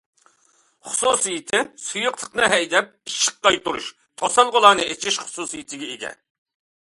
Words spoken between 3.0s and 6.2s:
ئىششىق قايتۇرۇش، توسالغۇلارنى ئېچىش خۇسۇسىيىتىگە ئىگە.